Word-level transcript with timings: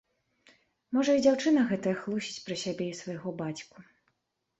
Можа 0.95 1.11
і 1.17 1.23
дзяўчына 1.25 1.65
гэтая 1.71 1.93
хлусіць 1.99 2.41
пра 2.47 2.57
сябе 2.63 2.87
і 2.95 2.97
свайго 3.01 3.29
бацьку. 3.43 3.77